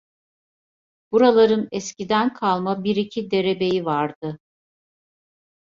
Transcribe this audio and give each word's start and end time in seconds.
Buraların 1.11 1.67
eskiden 1.71 2.33
kalma 2.33 2.83
bir 2.83 2.95
iki 2.95 3.31
derebeyi 3.31 3.85
vardı. 3.85 4.39